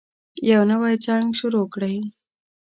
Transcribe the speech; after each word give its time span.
يو 0.49 0.61
نـوی 0.69 0.93
جـنګ 1.05 1.27
شروع 1.39 1.65
كړئ. 1.73 1.97